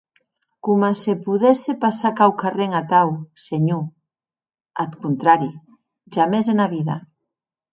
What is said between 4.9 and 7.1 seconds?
contrari, jamès ena vida.